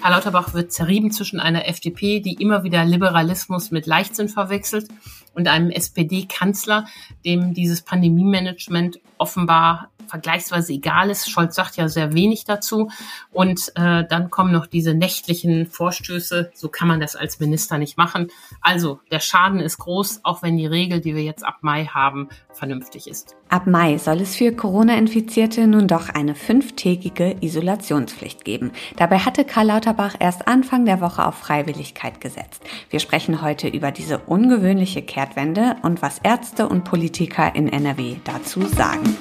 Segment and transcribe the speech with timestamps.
[0.00, 4.88] Karl Lauterbach wird zerrieben zwischen einer FDP, die immer wieder Liberalismus mit Leichtsinn verwechselt,
[5.34, 6.86] und einem SPD-Kanzler,
[7.24, 11.30] dem dieses Pandemie-Management offenbar vergleichsweise egal ist.
[11.30, 12.90] Scholz sagt ja sehr wenig dazu.
[13.30, 16.50] Und äh, dann kommen noch diese nächtlichen Vorstöße.
[16.54, 18.28] So kann man das als Minister nicht machen.
[18.60, 22.28] Also der Schaden ist groß, auch wenn die Regel, die wir jetzt ab Mai haben,
[22.52, 23.36] vernünftig ist.
[23.48, 28.72] Ab Mai soll es für Corona-Infizierte nun doch eine fünftägige Isolationspflicht geben.
[28.96, 32.62] Dabei hatte Karl Lauterbach erst Anfang der Woche auf Freiwilligkeit gesetzt.
[32.90, 38.66] Wir sprechen heute über diese ungewöhnliche Kehrtwende und was Ärzte und Politiker in NRW dazu
[38.66, 39.16] sagen.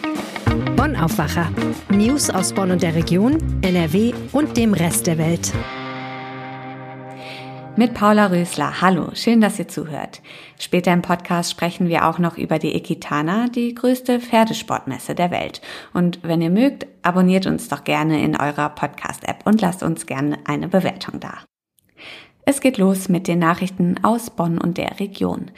[0.88, 1.52] Bonn Aufwacher.
[1.90, 5.52] News aus Bonn und der Region, NRW und dem Rest der Welt.
[7.76, 8.80] Mit Paula Rösler.
[8.80, 10.22] Hallo, schön, dass ihr zuhört.
[10.58, 15.59] Später im Podcast sprechen wir auch noch über die Equitana, die größte Pferdesportmesse der Welt.
[15.94, 20.38] Und wenn ihr mögt, abonniert uns doch gerne in eurer Podcast-App und lasst uns gerne
[20.45, 21.34] eine Bewertung da.
[22.50, 25.52] Es geht los mit den Nachrichten aus Bonn und der Region.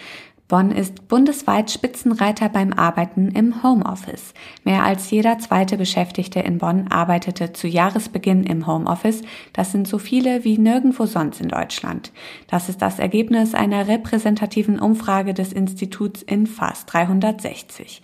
[0.49, 4.33] Bonn ist bundesweit Spitzenreiter beim Arbeiten im Homeoffice.
[4.63, 9.21] Mehr als jeder zweite Beschäftigte in Bonn arbeitete zu Jahresbeginn im Homeoffice.
[9.53, 12.11] Das sind so viele wie nirgendwo sonst in Deutschland.
[12.47, 18.01] Das ist das Ergebnis einer repräsentativen Umfrage des Instituts in fast 360.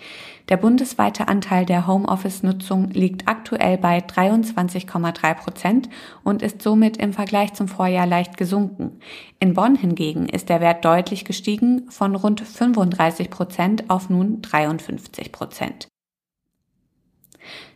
[0.49, 5.89] Der bundesweite Anteil der Homeoffice-Nutzung liegt aktuell bei 23,3 Prozent
[6.23, 8.99] und ist somit im Vergleich zum Vorjahr leicht gesunken.
[9.39, 15.31] In Bonn hingegen ist der Wert deutlich gestiegen von rund 35 Prozent auf nun 53
[15.31, 15.87] Prozent.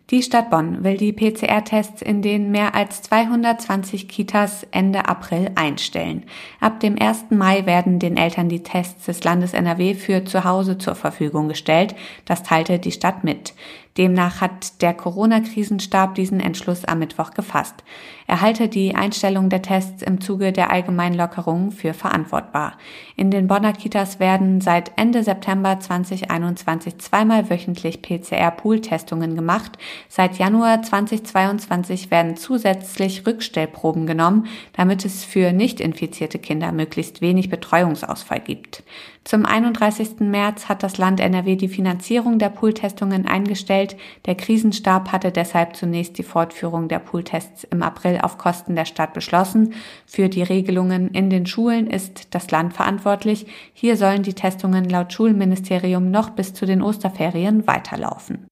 [0.10, 6.24] Die Stadt Bonn will die PCR-Tests in den mehr als 220 Kitas Ende April einstellen.
[6.60, 7.26] Ab dem 1.
[7.30, 11.96] Mai werden den Eltern die Tests des Landes NRW für zu Hause zur Verfügung gestellt.
[12.26, 13.54] Das teilte die Stadt mit.
[14.00, 17.84] Demnach hat der Corona-Krisenstab diesen Entschluss am Mittwoch gefasst.
[18.28, 22.78] Er halte die Einstellung der Tests im Zuge der allgemeinen Lockerungen für verantwortbar.
[23.18, 29.78] In den Bonner Kitas werden seit Ende September 2021 zweimal wöchentlich PCR-Pool-Testungen gemacht.
[30.08, 37.50] Seit Januar 2022 werden zusätzlich Rückstellproben genommen, damit es für nicht infizierte Kinder möglichst wenig
[37.50, 38.84] Betreuungsausfall gibt.
[39.24, 40.22] Zum 31.
[40.22, 43.89] März hat das Land NRW die Finanzierung der Pooltestungen eingestellt.
[44.26, 49.14] Der Krisenstab hatte deshalb zunächst die Fortführung der Pooltests im April auf Kosten der Stadt
[49.14, 49.74] beschlossen.
[50.06, 53.48] Für die Regelungen in den Schulen ist das Land verantwortlich.
[53.74, 58.48] Hier sollen die Testungen laut Schulministerium noch bis zu den Osterferien weiterlaufen.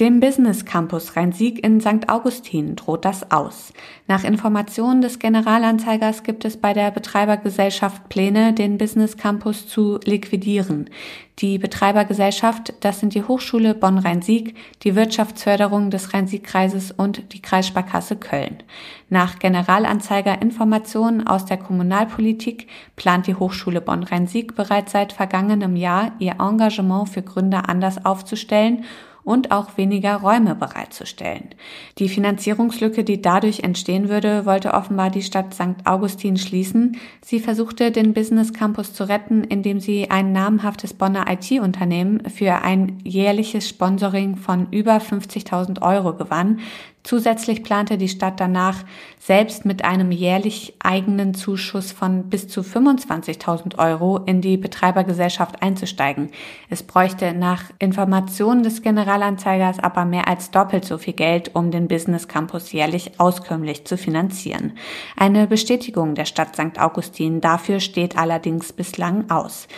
[0.00, 2.08] Dem Business Campus Rhein-Sieg in St.
[2.08, 3.72] Augustin droht das aus.
[4.08, 10.90] Nach Informationen des Generalanzeigers gibt es bei der Betreibergesellschaft Pläne, den Business Campus zu liquidieren.
[11.38, 18.64] Die Betreibergesellschaft, das sind die Hochschule Bonn-Rhein-Sieg, die Wirtschaftsförderung des Rhein-Sieg-Kreises und die Kreissparkasse Köln.
[19.10, 22.66] Nach Generalanzeiger Informationen aus der Kommunalpolitik
[22.96, 28.84] plant die Hochschule Bonn-Rhein-Sieg bereits seit vergangenem Jahr ihr Engagement für Gründer anders aufzustellen
[29.24, 31.50] und auch weniger Räume bereitzustellen.
[31.98, 35.84] Die Finanzierungslücke, die dadurch entstehen würde, wollte offenbar die Stadt St.
[35.84, 36.98] Augustin schließen.
[37.22, 42.98] Sie versuchte, den Business Campus zu retten, indem sie ein namhaftes Bonner IT-Unternehmen für ein
[43.04, 46.60] jährliches Sponsoring von über 50.000 Euro gewann.
[47.04, 48.82] Zusätzlich plante die Stadt danach,
[49.18, 56.30] selbst mit einem jährlich eigenen Zuschuss von bis zu 25.000 Euro in die Betreibergesellschaft einzusteigen.
[56.70, 61.88] Es bräuchte nach Informationen des Generalanzeigers aber mehr als doppelt so viel Geld, um den
[61.88, 64.72] Business Campus jährlich auskömmlich zu finanzieren.
[65.14, 66.80] Eine Bestätigung der Stadt St.
[66.80, 69.68] Augustin dafür steht allerdings bislang aus.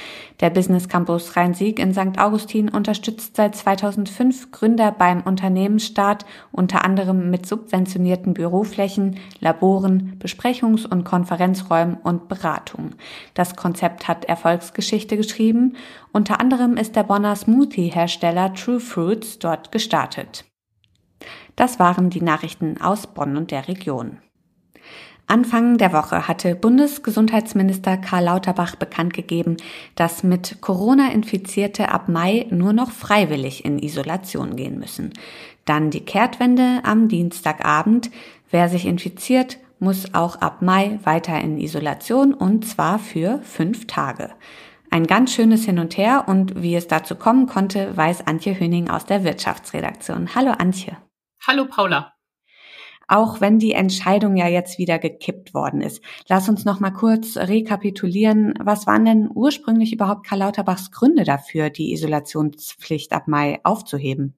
[0.41, 2.19] Der Business Campus Rhein-Sieg in St.
[2.19, 11.05] Augustin unterstützt seit 2005 Gründer beim Unternehmensstart, unter anderem mit subventionierten Büroflächen, Laboren, Besprechungs- und
[11.05, 12.97] Konferenzräumen und Beratungen.
[13.33, 15.77] Das Konzept hat Erfolgsgeschichte geschrieben.
[16.13, 20.45] Unter anderem ist der Bonner Smoothie-Hersteller True Fruits dort gestartet.
[21.57, 24.19] Das waren die Nachrichten aus Bonn und der Region.
[25.28, 29.56] Anfang der Woche hatte Bundesgesundheitsminister Karl Lauterbach bekannt gegeben,
[29.96, 35.12] dass mit Corona Infizierte ab Mai nur noch freiwillig in Isolation gehen müssen.
[35.64, 38.11] Dann die Kehrtwende am Dienstagabend.
[38.52, 44.31] Wer sich infiziert, muss auch ab Mai weiter in Isolation und zwar für fünf Tage.
[44.90, 48.88] Ein ganz schönes Hin und Her und wie es dazu kommen konnte, weiß Antje Höning
[48.88, 50.37] aus der Wirtschaftsredaktion.
[50.37, 50.96] Hallo Antje.
[51.44, 52.16] Hallo Paula
[53.08, 56.03] auch wenn die Entscheidung ja jetzt wieder gekippt worden ist.
[56.29, 58.55] Lass uns noch mal kurz rekapitulieren.
[58.58, 64.35] Was waren denn ursprünglich überhaupt Karl Lauterbachs Gründe dafür, die Isolationspflicht ab Mai aufzuheben?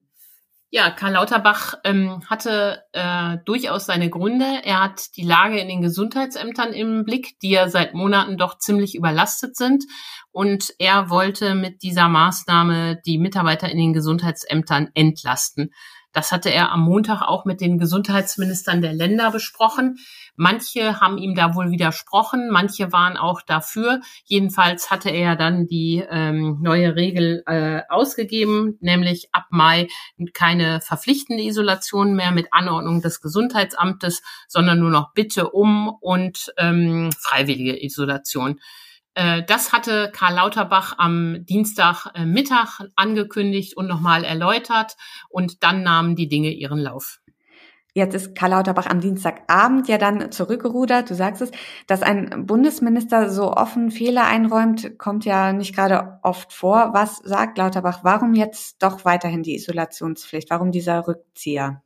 [0.71, 4.45] Ja, Karl Lauterbach ähm, hatte äh, durchaus seine Gründe.
[4.63, 8.93] Er hat die Lage in den Gesundheitsämtern im Blick, die ja seit Monaten doch ziemlich
[8.93, 9.85] überlastet sind.
[10.31, 15.71] Und er wollte mit dieser Maßnahme die Mitarbeiter in den Gesundheitsämtern entlasten.
[16.11, 19.97] Das hatte er am Montag auch mit den Gesundheitsministern der Länder besprochen.
[20.35, 24.01] Manche haben ihm da wohl widersprochen, manche waren auch dafür.
[24.25, 29.87] Jedenfalls hatte er dann die ähm, neue Regel äh, ausgegeben, nämlich ab Mai
[30.33, 37.11] keine verpflichtende Isolation mehr mit Anordnung des Gesundheitsamtes, sondern nur noch Bitte um und ähm,
[37.19, 38.59] freiwillige Isolation.
[39.15, 44.95] Äh, das hatte Karl Lauterbach am Dienstagmittag äh, angekündigt und nochmal erläutert
[45.29, 47.19] und dann nahmen die Dinge ihren Lauf.
[47.93, 51.09] Jetzt ist Karl Lauterbach am Dienstagabend ja dann zurückgerudert.
[51.09, 51.51] Du sagst es,
[51.87, 56.91] dass ein Bundesminister so offen Fehler einräumt, kommt ja nicht gerade oft vor.
[56.93, 58.03] Was sagt Lauterbach?
[58.03, 60.51] Warum jetzt doch weiterhin die Isolationspflicht?
[60.51, 61.81] Warum dieser Rückzieher?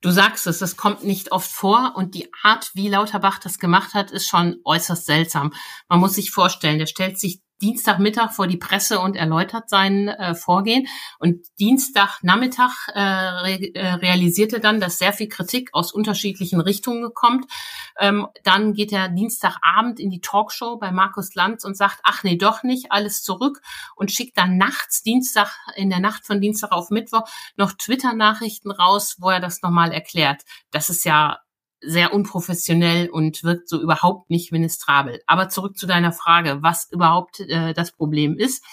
[0.00, 3.94] Du sagst es, es kommt nicht oft vor und die Art, wie Lauterbach das gemacht
[3.94, 5.52] hat, ist schon äußerst seltsam.
[5.88, 10.34] Man muss sich vorstellen, der stellt sich Dienstagmittag vor die Presse und erläutert sein äh,
[10.34, 10.86] Vorgehen.
[11.18, 17.46] Und Dienstagnachmittag äh, re äh, realisierte dann, dass sehr viel Kritik aus unterschiedlichen Richtungen kommt.
[17.98, 22.36] Ähm, dann geht er Dienstagabend in die Talkshow bei Markus Lanz und sagt, ach nee,
[22.36, 23.60] doch nicht, alles zurück
[23.96, 29.16] und schickt dann nachts, Dienstag, in der Nacht von Dienstag auf Mittwoch noch Twitter-Nachrichten raus,
[29.18, 30.42] wo er das nochmal erklärt.
[30.70, 31.38] Das ist ja
[31.80, 35.20] sehr unprofessionell und wirkt so überhaupt nicht ministrabel.
[35.26, 38.64] Aber zurück zu deiner Frage, was überhaupt äh, das Problem ist.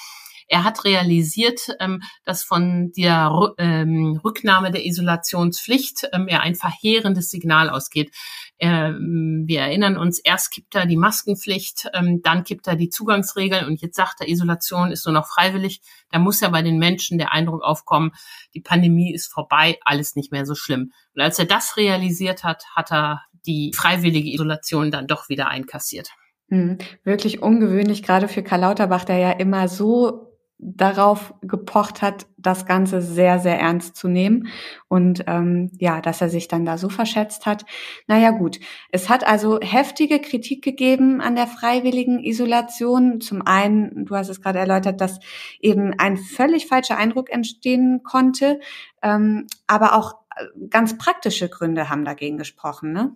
[0.48, 7.32] Er hat realisiert, ähm, dass von der ähm, Rücknahme der Isolationspflicht ähm, er ein verheerendes
[7.32, 8.12] Signal ausgeht.
[8.60, 13.66] Ähm, wir erinnern uns, erst kippt er die Maskenpflicht, ähm, dann kippt er die Zugangsregeln
[13.66, 15.82] und jetzt sagt er, Isolation ist nur noch freiwillig.
[16.12, 18.12] Da muss ja bei den Menschen der Eindruck aufkommen,
[18.54, 20.92] die Pandemie ist vorbei, alles nicht mehr so schlimm.
[21.14, 26.12] Und als er das realisiert hat, hat er die freiwillige Isolation dann doch wieder einkassiert.
[26.50, 32.66] Hm, wirklich ungewöhnlich, gerade für Karl Lauterbach, der ja immer so darauf gepocht hat, das
[32.66, 34.48] Ganze sehr, sehr ernst zu nehmen
[34.88, 37.66] und ähm, ja, dass er sich dann da so verschätzt hat.
[38.08, 38.60] Naja gut,
[38.92, 43.20] es hat also heftige Kritik gegeben an der freiwilligen Isolation.
[43.20, 45.20] Zum einen, du hast es gerade erläutert, dass
[45.60, 48.60] eben ein völlig falscher Eindruck entstehen konnte,
[49.02, 53.16] ähm, aber auch äh, ganz praktische Gründe haben dagegen gesprochen, ne?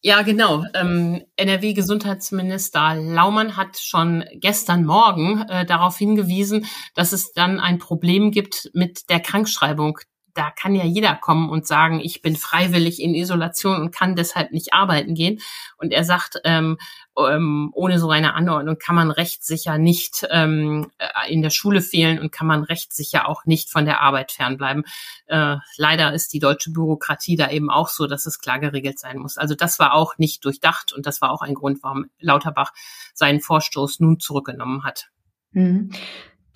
[0.00, 0.64] Ja, genau.
[0.74, 8.30] Ähm, NRW-Gesundheitsminister Laumann hat schon gestern Morgen äh, darauf hingewiesen, dass es dann ein Problem
[8.30, 9.98] gibt mit der Krankschreibung
[10.34, 14.52] da kann ja jeder kommen und sagen, ich bin freiwillig in Isolation und kann deshalb
[14.52, 15.40] nicht arbeiten gehen.
[15.76, 16.78] Und er sagt, ähm,
[17.18, 22.20] ähm, ohne so eine Anordnung kann man rechtssicher nicht ähm, äh, in der Schule fehlen
[22.20, 24.84] und kann man rechtssicher auch nicht von der Arbeit fernbleiben.
[25.26, 29.18] Äh, leider ist die deutsche Bürokratie da eben auch so, dass es klar geregelt sein
[29.18, 29.38] muss.
[29.38, 32.72] Also das war auch nicht durchdacht und das war auch ein Grund, warum Lauterbach
[33.14, 35.08] seinen Vorstoß nun zurückgenommen hat.
[35.52, 35.90] Mhm.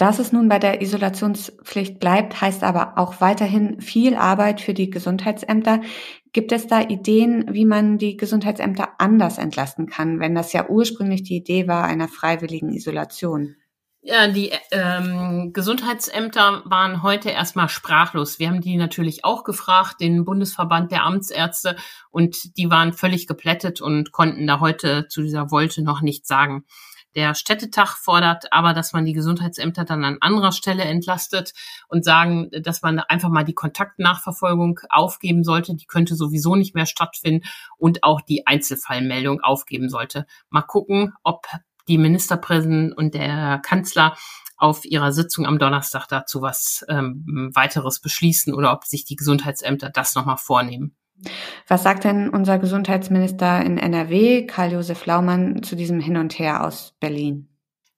[0.03, 4.91] Dass es nun bei der Isolationspflicht bleibt, heißt aber auch weiterhin viel Arbeit für die
[4.91, 5.81] Gesundheitsämter.
[6.33, 11.23] Gibt es da Ideen, wie man die Gesundheitsämter anders entlasten kann, wenn das ja ursprünglich
[11.23, 13.55] die Idee war einer freiwilligen Isolation?
[14.01, 18.41] Ja, die ähm, Gesundheitsämter waren heute erstmal sprachlos.
[18.41, 21.77] Wir haben die natürlich auch gefragt, den Bundesverband der Amtsärzte,
[22.11, 26.65] und die waren völlig geplättet und konnten da heute zu dieser Wolte noch nichts sagen.
[27.15, 31.53] Der Städtetag fordert aber, dass man die Gesundheitsämter dann an anderer Stelle entlastet
[31.89, 35.75] und sagen, dass man einfach mal die Kontaktnachverfolgung aufgeben sollte.
[35.75, 40.27] Die könnte sowieso nicht mehr stattfinden und auch die Einzelfallmeldung aufgeben sollte.
[40.49, 41.47] Mal gucken, ob
[41.89, 44.17] die Ministerpräsidenten und der Kanzler
[44.57, 49.91] auf ihrer Sitzung am Donnerstag dazu was ähm, weiteres beschließen oder ob sich die Gesundheitsämter
[49.91, 50.97] das nochmal vornehmen.
[51.69, 56.95] Was sagt denn unser Gesundheitsminister in NRW, Karl-Josef Laumann, zu diesem Hin und Her aus
[57.01, 57.49] Berlin?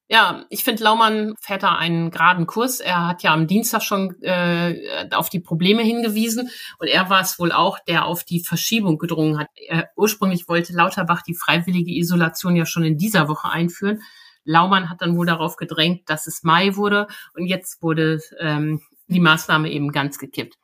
[0.06, 2.80] Ja, ich finde, Laumann fährt da einen geraden Kurs.
[2.80, 7.38] Er hat ja am Dienstag schon äh, auf die Probleme hingewiesen und er war es
[7.38, 9.48] wohl auch, der auf die Verschiebung gedrungen hat.
[9.66, 14.02] Er, ursprünglich wollte Lauterbach die freiwillige Isolation ja schon in dieser Woche einführen.
[14.44, 19.20] Laumann hat dann wohl darauf gedrängt, dass es Mai wurde und jetzt wurde ähm, die
[19.20, 20.58] Maßnahme eben ganz gekippt.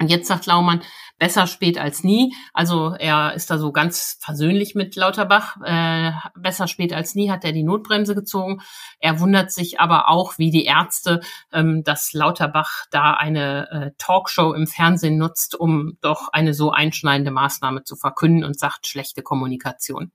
[0.00, 0.82] Und jetzt sagt Laumann,
[1.18, 2.34] besser spät als nie.
[2.52, 5.56] Also er ist da so ganz versöhnlich mit Lauterbach.
[5.64, 8.60] Äh, besser spät als nie hat er die Notbremse gezogen.
[8.98, 11.20] Er wundert sich aber auch, wie die Ärzte,
[11.52, 17.30] ähm, dass Lauterbach da eine äh, Talkshow im Fernsehen nutzt, um doch eine so einschneidende
[17.30, 20.10] Maßnahme zu verkünden und sagt schlechte Kommunikation.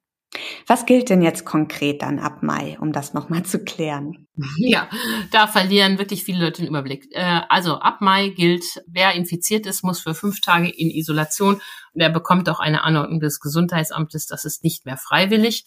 [0.68, 4.28] Was gilt denn jetzt konkret dann ab Mai, um das nochmal zu klären?
[4.58, 4.88] Ja,
[5.32, 7.08] da verlieren wirklich viele Leute den Überblick.
[7.12, 11.62] Äh, also ab Mai gilt, wer infiziert ist, muss für fünf Tage in Isolation
[11.94, 14.28] und er bekommt auch eine Anordnung des Gesundheitsamtes.
[14.28, 15.66] Das ist nicht mehr freiwillig.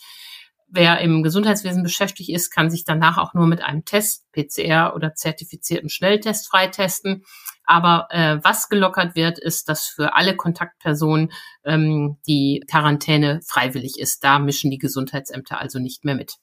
[0.69, 5.15] Wer im Gesundheitswesen beschäftigt ist, kann sich danach auch nur mit einem Test, PCR oder
[5.15, 7.25] zertifizierten Schnelltest freitesten.
[7.65, 11.31] Aber äh, was gelockert wird, ist, dass für alle Kontaktpersonen
[11.65, 14.25] ähm, die Quarantäne freiwillig ist.
[14.25, 16.37] Da mischen die Gesundheitsämter also nicht mehr mit.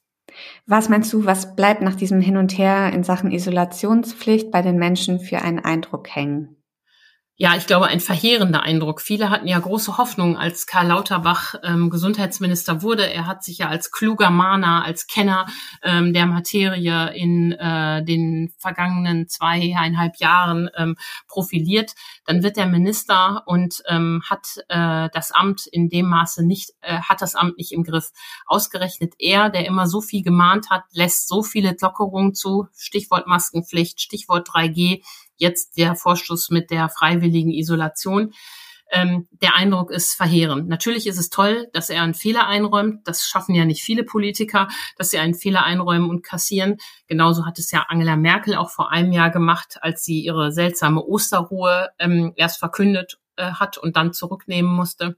[0.66, 4.76] Was meinst du, was bleibt nach diesem Hin und Her in Sachen Isolationspflicht bei den
[4.76, 6.59] Menschen für einen Eindruck hängen?
[7.42, 9.00] Ja, ich glaube, ein verheerender Eindruck.
[9.00, 13.10] Viele hatten ja große Hoffnung, als Karl Lauterbach ähm, Gesundheitsminister wurde.
[13.10, 15.46] Er hat sich ja als kluger Mahner, als Kenner
[15.82, 20.96] ähm, der Materie in äh, den vergangenen zweieinhalb Jahren ähm,
[21.28, 21.92] profiliert.
[22.26, 27.00] Dann wird er Minister und ähm, hat äh, das Amt in dem Maße nicht, äh,
[27.00, 28.10] hat das Amt nicht im Griff.
[28.44, 32.66] Ausgerechnet er, der immer so viel gemahnt hat, lässt so viele Lockerungen zu.
[32.76, 35.00] Stichwort Maskenpflicht, Stichwort 3G
[35.40, 38.32] jetzt der Vorstoß mit der freiwilligen Isolation.
[38.92, 40.68] Ähm, der Eindruck ist verheerend.
[40.68, 43.06] Natürlich ist es toll, dass er einen Fehler einräumt.
[43.06, 46.78] Das schaffen ja nicht viele Politiker, dass sie einen Fehler einräumen und kassieren.
[47.06, 51.04] Genauso hat es ja Angela Merkel auch vor einem Jahr gemacht, als sie ihre seltsame
[51.04, 55.16] Osterruhe ähm, erst verkündet äh, hat und dann zurücknehmen musste.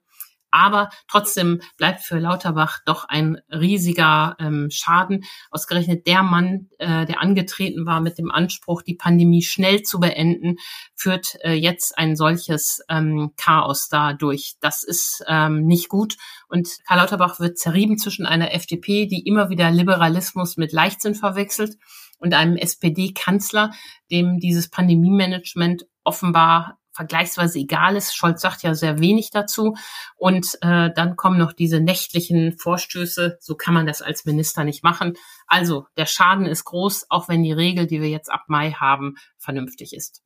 [0.52, 5.24] Aber trotzdem bleibt für Lauterbach doch ein riesiger ähm, Schaden.
[5.50, 10.56] Ausgerechnet der Mann, äh, der angetreten war mit dem Anspruch, die Pandemie schnell zu beenden,
[10.94, 14.54] führt äh, jetzt ein solches ähm, Chaos da durch.
[14.60, 16.16] Das ist ähm, nicht gut.
[16.48, 21.76] Und Karl Lauterbach wird zerrieben zwischen einer FDP, die immer wieder Liberalismus mit Leichtsinn verwechselt,
[22.22, 23.72] und einem SPD-Kanzler,
[24.10, 28.14] dem dieses Pandemie-Management offenbar vergleichsweise egal ist.
[28.14, 29.74] Scholz sagt ja sehr wenig dazu.
[30.16, 33.38] Und äh, dann kommen noch diese nächtlichen Vorstöße.
[33.40, 35.14] So kann man das als Minister nicht machen.
[35.48, 39.16] Also der Schaden ist groß, auch wenn die Regel, die wir jetzt ab Mai haben,
[39.36, 40.22] vernünftig ist.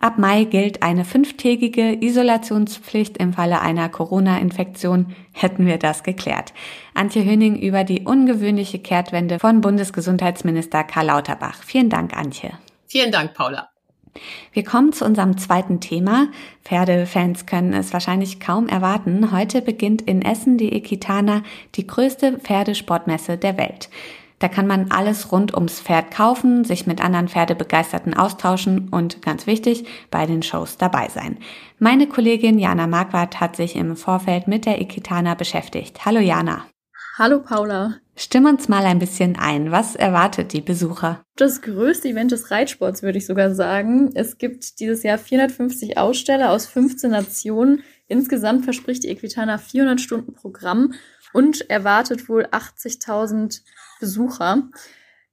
[0.00, 5.14] Ab Mai gilt eine fünftägige Isolationspflicht im Falle einer Corona-Infektion.
[5.32, 6.52] Hätten wir das geklärt.
[6.94, 11.62] Antje Höning über die ungewöhnliche Kehrtwende von Bundesgesundheitsminister Karl Lauterbach.
[11.62, 12.58] Vielen Dank, Antje.
[12.88, 13.71] Vielen Dank, Paula.
[14.52, 16.28] Wir kommen zu unserem zweiten Thema.
[16.64, 19.32] Pferdefans können es wahrscheinlich kaum erwarten.
[19.32, 21.42] Heute beginnt in Essen die Equitana,
[21.74, 23.88] die größte Pferdesportmesse der Welt.
[24.42, 29.46] Da kann man alles rund ums Pferd kaufen, sich mit anderen Pferdebegeisterten austauschen und ganz
[29.46, 31.38] wichtig, bei den Shows dabei sein.
[31.78, 36.04] Meine Kollegin Jana Marquardt hat sich im Vorfeld mit der Equitana beschäftigt.
[36.04, 36.64] Hallo Jana.
[37.18, 38.01] Hallo Paula.
[38.14, 39.70] Stimm uns mal ein bisschen ein.
[39.70, 41.24] Was erwartet die Besucher?
[41.36, 44.10] Das größte Event des Reitsports, würde ich sogar sagen.
[44.14, 47.82] Es gibt dieses Jahr 450 Aussteller aus 15 Nationen.
[48.08, 50.92] Insgesamt verspricht die Equitana 400 Stunden Programm
[51.32, 53.62] und erwartet wohl 80.000
[53.98, 54.68] Besucher.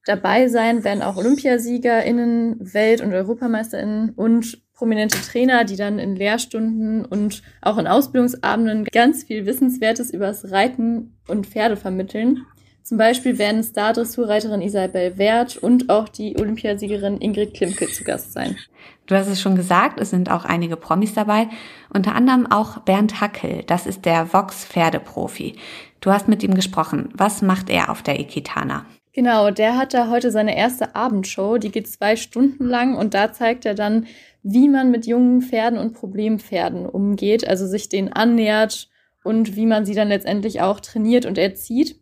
[0.06, 7.04] Dabei sein werden auch OlympiasiegerInnen, Welt- und EuropameisterInnen und prominente Trainer, die dann in Lehrstunden
[7.04, 12.46] und auch in Ausbildungsabenden ganz viel Wissenswertes übers Reiten und Pferde vermitteln.
[12.90, 18.58] Zum Beispiel werden Star-Dressurreiterin Isabel Wert und auch die Olympiasiegerin Ingrid Klimke zu Gast sein.
[19.06, 21.50] Du hast es schon gesagt, es sind auch einige Promis dabei,
[21.94, 25.56] unter anderem auch Bernd Hackel, das ist der Vox-Pferdeprofi.
[26.02, 27.10] Du hast mit ihm gesprochen.
[27.14, 28.88] Was macht er auf der Ikitana?
[29.14, 33.32] Genau, der hat da heute seine erste Abendshow, die geht zwei Stunden lang und da
[33.32, 34.08] zeigt er dann,
[34.42, 38.90] wie man mit jungen Pferden und Problempferden umgeht, also sich denen annähert
[39.24, 41.99] und wie man sie dann letztendlich auch trainiert und erzieht.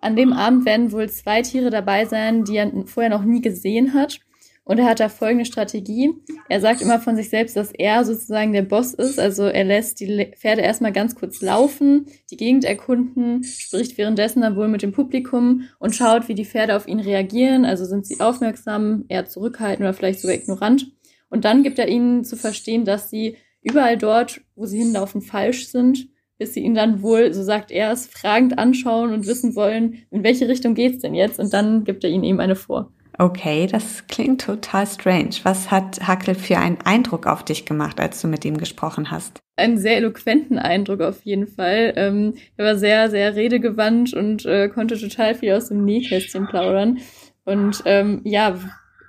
[0.00, 3.94] An dem Abend werden wohl zwei Tiere dabei sein, die er vorher noch nie gesehen
[3.94, 4.20] hat.
[4.64, 6.12] Und er hat da folgende Strategie.
[6.48, 9.18] Er sagt immer von sich selbst, dass er sozusagen der Boss ist.
[9.18, 14.56] Also er lässt die Pferde erstmal ganz kurz laufen, die Gegend erkunden, spricht währenddessen dann
[14.56, 17.64] wohl mit dem Publikum und schaut, wie die Pferde auf ihn reagieren.
[17.64, 20.92] Also sind sie aufmerksam, eher zurückhaltend oder vielleicht sogar ignorant.
[21.30, 25.66] Und dann gibt er ihnen zu verstehen, dass sie überall dort, wo sie hinlaufen, falsch
[25.68, 26.08] sind
[26.40, 30.24] bis sie ihn dann wohl, so sagt er es, fragend anschauen und wissen wollen, in
[30.24, 31.38] welche Richtung geht's denn jetzt?
[31.38, 32.90] Und dann gibt er ihnen eben eine vor.
[33.18, 35.32] Okay, das klingt total strange.
[35.42, 39.40] Was hat Hackel für einen Eindruck auf dich gemacht, als du mit ihm gesprochen hast?
[39.56, 41.92] Einen sehr eloquenten Eindruck auf jeden Fall.
[41.96, 47.00] Ähm, er war sehr, sehr redegewandt und äh, konnte total viel aus dem Nähkästchen plaudern.
[47.44, 48.58] Und ähm, ja,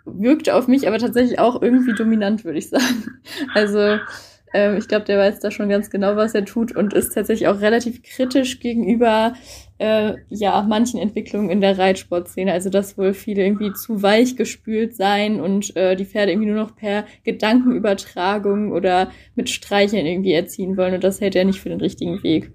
[0.03, 3.21] wirkte auf mich aber tatsächlich auch irgendwie dominant, würde ich sagen.
[3.53, 3.99] Also
[4.53, 7.47] ähm, ich glaube, der weiß da schon ganz genau, was er tut und ist tatsächlich
[7.47, 9.33] auch relativ kritisch gegenüber
[9.77, 12.51] äh, ja manchen Entwicklungen in der Reitsportszene.
[12.51, 16.63] Also dass wohl viele irgendwie zu weich gespült seien und äh, die Pferde irgendwie nur
[16.63, 20.93] noch per Gedankenübertragung oder mit Streicheln irgendwie erziehen wollen.
[20.93, 22.51] Und das hält er nicht für den richtigen Weg.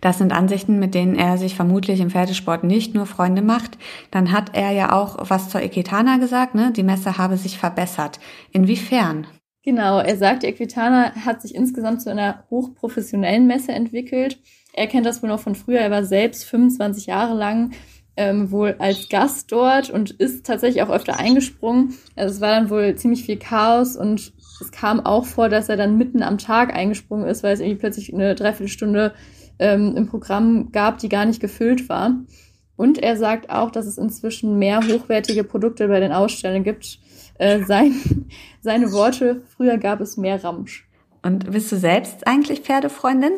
[0.00, 3.78] Das sind Ansichten, mit denen er sich vermutlich im Pferdesport nicht nur Freunde macht.
[4.10, 6.72] Dann hat er ja auch was zur Equitana gesagt, ne?
[6.74, 8.18] Die Messe habe sich verbessert.
[8.50, 9.26] Inwiefern?
[9.64, 14.38] Genau, er sagt, die Equitana hat sich insgesamt zu einer hochprofessionellen Messe entwickelt.
[14.72, 15.78] Er kennt das wohl noch von früher.
[15.78, 17.72] Er war selbst 25 Jahre lang
[18.16, 21.94] ähm, wohl als Gast dort und ist tatsächlich auch öfter eingesprungen.
[22.16, 25.76] Also es war dann wohl ziemlich viel Chaos und es kam auch vor, dass er
[25.76, 29.14] dann mitten am Tag eingesprungen ist, weil es irgendwie plötzlich eine Dreiviertelstunde
[29.58, 32.16] ähm, im Programm gab, die gar nicht gefüllt war.
[32.76, 36.98] Und er sagt auch, dass es inzwischen mehr hochwertige Produkte bei den Ausstellungen gibt.
[37.38, 37.94] Äh, sein,
[38.60, 40.88] seine Worte, früher gab es mehr Ramsch.
[41.22, 43.32] Und bist du selbst eigentlich Pferdefreundin?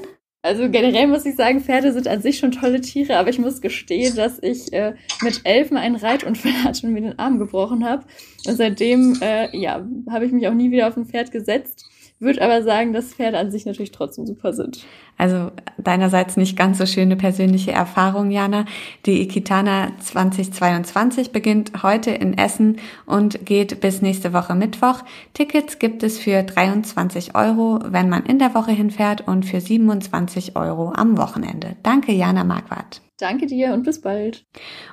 [0.44, 3.62] Also generell muss ich sagen, Pferde sind an sich schon tolle Tiere, aber ich muss
[3.62, 8.04] gestehen, dass ich äh, mit Elfen einen Reitunfall hatte und mir den Arm gebrochen habe.
[8.46, 11.86] Und seitdem, äh, ja, habe ich mich auch nie wieder auf ein Pferd gesetzt.
[12.24, 14.84] Würde aber sagen, dass Pferde an sich natürlich trotzdem super sind.
[15.16, 18.64] Also deinerseits nicht ganz so schöne persönliche Erfahrung, Jana.
[19.06, 25.02] Die Ikitana 2022 beginnt heute in Essen und geht bis nächste Woche Mittwoch.
[25.34, 30.56] Tickets gibt es für 23 Euro, wenn man in der Woche hinfährt und für 27
[30.56, 31.76] Euro am Wochenende.
[31.82, 33.03] Danke, Jana Marquardt.
[33.18, 34.44] Danke dir und bis bald.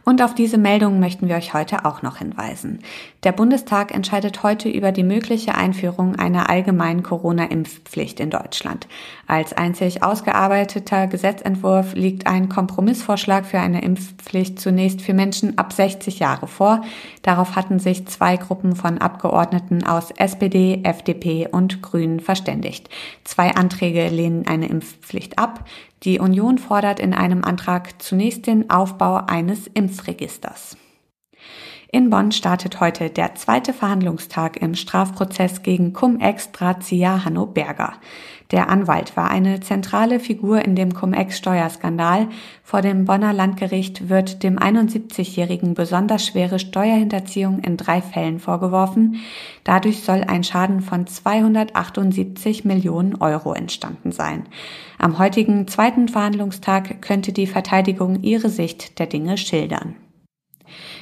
[0.06, 2.84] Und auf diese Meldung möchten wir euch heute auch noch hinweisen.
[3.24, 8.88] Der Bundestag entscheidet heute über die mögliche Einführung einer allgemeinen Corona-Impfpflicht in Deutschland.
[9.26, 16.20] Als einzig ausgearbeiteter Gesetzentwurf liegt ein Kompromissvorschlag für eine Impfpflicht zunächst für Menschen ab 60
[16.20, 16.84] Jahre vor.
[17.24, 22.88] Darauf hatten sich zwei Gruppen von Abgeordneten aus SPD, FDP und Grünen verständigt.
[23.24, 25.66] Zwei Anträge lehnen eine Impfpflicht ab.
[26.04, 30.76] Die Union fordert in einem Antrag zunächst den Aufbau eines Impfregisters.
[31.92, 37.94] In Bonn startet heute der zweite Verhandlungstag im Strafprozess gegen Cum-Ex-Drahtzieher Hanno Berger.
[38.52, 42.28] Der Anwalt war eine zentrale Figur in dem Cum-Ex-Steuerskandal.
[42.64, 49.22] Vor dem Bonner Landgericht wird dem 71-Jährigen besonders schwere Steuerhinterziehung in drei Fällen vorgeworfen.
[49.64, 54.44] Dadurch soll ein Schaden von 278 Millionen Euro entstanden sein.
[54.98, 59.96] Am heutigen zweiten Verhandlungstag könnte die Verteidigung ihre Sicht der Dinge schildern.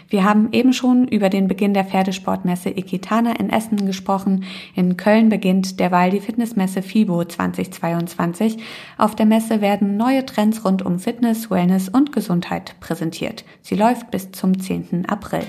[0.09, 4.45] Wir haben eben schon über den Beginn der Pferdesportmesse Equitana in Essen gesprochen.
[4.75, 8.57] In Köln beginnt derweil die Fitnessmesse FIBO 2022.
[8.97, 13.45] Auf der Messe werden neue Trends rund um Fitness, Wellness und Gesundheit präsentiert.
[13.61, 15.05] Sie läuft bis zum 10.
[15.07, 15.45] April.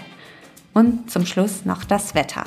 [0.72, 2.44] Und zum Schluss noch das Wetter.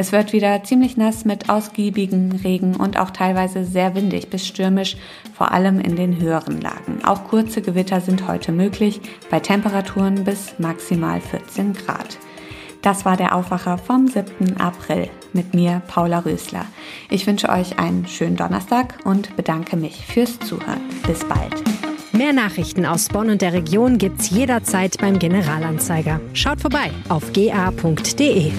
[0.00, 4.96] Es wird wieder ziemlich nass mit ausgiebigen Regen und auch teilweise sehr windig bis stürmisch,
[5.34, 7.04] vor allem in den höheren Lagen.
[7.04, 12.16] Auch kurze Gewitter sind heute möglich, bei Temperaturen bis maximal 14 Grad.
[12.80, 14.60] Das war der Aufwacher vom 7.
[14.60, 16.64] April mit mir, Paula Rösler.
[17.10, 20.80] Ich wünsche euch einen schönen Donnerstag und bedanke mich fürs Zuhören.
[21.08, 21.54] Bis bald.
[22.12, 26.20] Mehr Nachrichten aus Bonn und der Region gibt's jederzeit beim Generalanzeiger.
[26.34, 28.52] Schaut vorbei auf ga.de.